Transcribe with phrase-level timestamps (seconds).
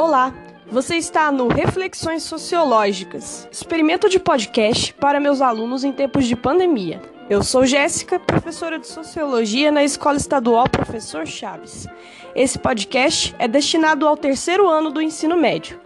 [0.00, 0.32] Olá,
[0.66, 7.02] você está no Reflexões Sociológicas, experimento de podcast para meus alunos em tempos de pandemia.
[7.28, 11.86] Eu sou Jéssica, professora de Sociologia na Escola Estadual Professor Chaves.
[12.34, 15.78] Esse podcast é destinado ao terceiro ano do ensino médio.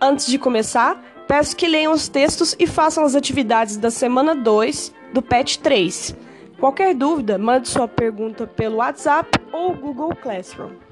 [0.00, 4.94] Antes de começar, peço que leiam os textos e façam as atividades da semana 2
[5.12, 6.14] do PET 3.
[6.60, 10.85] Qualquer dúvida, mande sua pergunta pelo WhatsApp ou Google Classroom.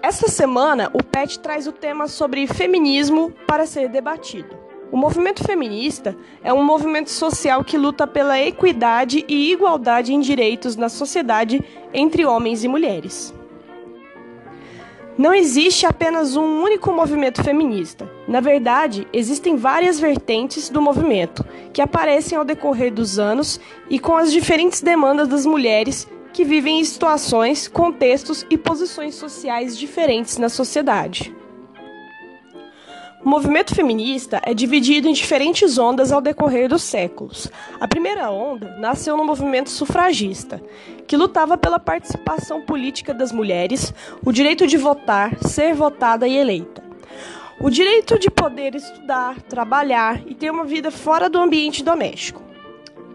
[0.00, 4.56] Esta semana, o PET traz o tema sobre feminismo para ser debatido.
[4.92, 10.76] O movimento feminista é um movimento social que luta pela equidade e igualdade em direitos
[10.76, 11.62] na sociedade
[11.92, 13.34] entre homens e mulheres.
[15.18, 18.08] Não existe apenas um único movimento feminista.
[18.28, 23.60] Na verdade, existem várias vertentes do movimento que aparecem ao decorrer dos anos
[23.90, 26.06] e com as diferentes demandas das mulheres
[26.38, 31.34] que vivem em situações, contextos e posições sociais diferentes na sociedade.
[33.24, 37.50] O movimento feminista é dividido em diferentes ondas ao decorrer dos séculos.
[37.80, 40.62] A primeira onda nasceu no movimento sufragista,
[41.08, 43.92] que lutava pela participação política das mulheres,
[44.24, 46.84] o direito de votar, ser votada e eleita.
[47.60, 52.46] O direito de poder estudar, trabalhar e ter uma vida fora do ambiente doméstico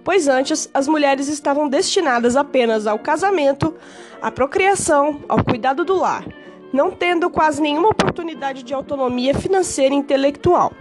[0.03, 3.73] pois antes as mulheres estavam destinadas apenas ao casamento,
[4.21, 6.25] à procriação, ao cuidado do lar,
[6.71, 10.73] não tendo quase nenhuma oportunidade de autonomia financeira e intelectual.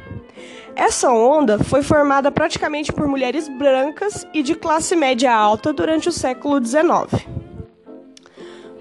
[0.74, 6.12] Essa onda foi formada praticamente por mulheres brancas e de classe média alta durante o
[6.12, 7.41] século XIX.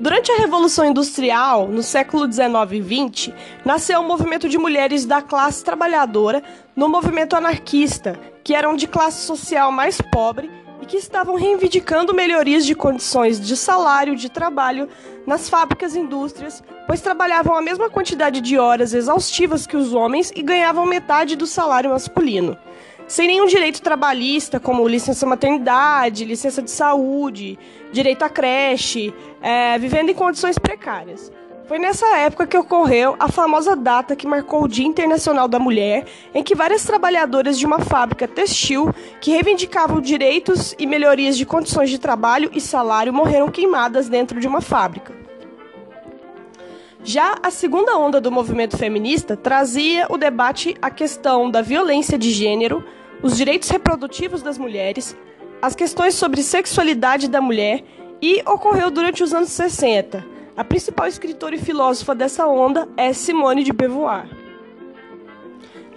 [0.01, 5.05] Durante a Revolução Industrial, no século XIX e XX, nasceu o um movimento de mulheres
[5.05, 6.41] da classe trabalhadora
[6.75, 10.49] no movimento anarquista, que eram de classe social mais pobre
[10.81, 14.89] e que estavam reivindicando melhorias de condições de salário, de trabalho
[15.27, 20.31] nas fábricas e indústrias, pois trabalhavam a mesma quantidade de horas exaustivas que os homens
[20.35, 22.57] e ganhavam metade do salário masculino
[23.11, 27.59] sem nenhum direito trabalhista, como licença maternidade, licença de saúde,
[27.91, 31.29] direito à creche, é, vivendo em condições precárias.
[31.67, 36.05] Foi nessa época que ocorreu a famosa data que marcou o Dia Internacional da Mulher,
[36.33, 41.89] em que várias trabalhadoras de uma fábrica textil que reivindicavam direitos e melhorias de condições
[41.89, 45.13] de trabalho e salário morreram queimadas dentro de uma fábrica.
[47.03, 52.31] Já a segunda onda do movimento feminista trazia o debate a questão da violência de
[52.31, 52.81] gênero,
[53.21, 55.15] os direitos reprodutivos das mulheres,
[55.61, 57.83] as questões sobre sexualidade da mulher
[58.21, 60.25] e ocorreu durante os anos 60.
[60.55, 64.27] A principal escritora e filósofa dessa onda é Simone de Beauvoir.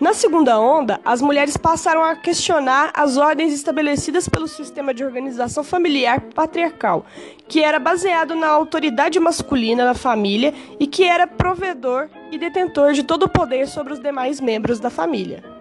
[0.00, 5.62] Na segunda onda, as mulheres passaram a questionar as ordens estabelecidas pelo sistema de organização
[5.62, 7.06] familiar patriarcal,
[7.48, 13.04] que era baseado na autoridade masculina na família e que era provedor e detentor de
[13.04, 15.53] todo o poder sobre os demais membros da família.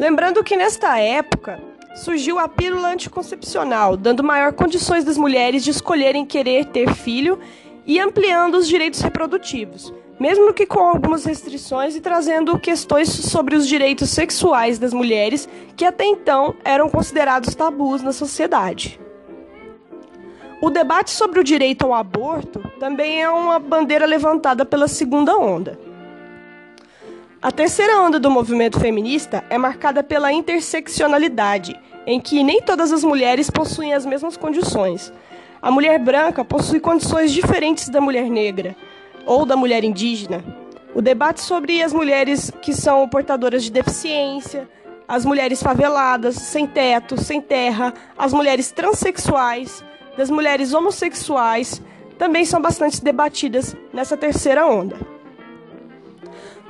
[0.00, 1.60] Lembrando que nesta época
[1.94, 7.38] surgiu a pílula anticoncepcional, dando maior condições das mulheres de escolherem querer ter filho
[7.84, 13.68] e ampliando os direitos reprodutivos, mesmo que com algumas restrições e trazendo questões sobre os
[13.68, 15.46] direitos sexuais das mulheres
[15.76, 18.98] que até então eram considerados tabus na sociedade.
[20.62, 25.89] O debate sobre o direito ao aborto também é uma bandeira levantada pela segunda onda.
[27.42, 31.74] A terceira onda do movimento feminista é marcada pela interseccionalidade,
[32.06, 35.10] em que nem todas as mulheres possuem as mesmas condições.
[35.62, 38.76] A mulher branca possui condições diferentes da mulher negra
[39.24, 40.44] ou da mulher indígena.
[40.94, 44.68] O debate sobre as mulheres que são portadoras de deficiência,
[45.08, 49.82] as mulheres faveladas, sem teto, sem terra, as mulheres transexuais,
[50.14, 51.80] das mulheres homossexuais,
[52.18, 55.19] também são bastante debatidas nessa terceira onda.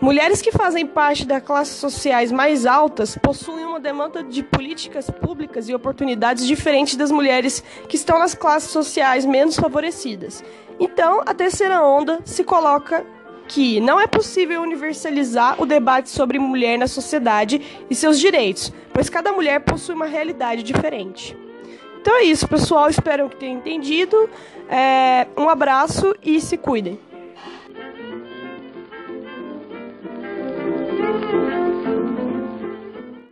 [0.00, 5.68] Mulheres que fazem parte das classes sociais mais altas possuem uma demanda de políticas públicas
[5.68, 10.42] e oportunidades diferentes das mulheres que estão nas classes sociais menos favorecidas.
[10.78, 13.04] Então, a terceira onda se coloca
[13.46, 17.60] que não é possível universalizar o debate sobre mulher na sociedade
[17.90, 21.36] e seus direitos, pois cada mulher possui uma realidade diferente.
[22.00, 22.88] Então é isso, pessoal.
[22.88, 24.30] Espero que tenham entendido.
[24.66, 26.98] É, um abraço e se cuidem.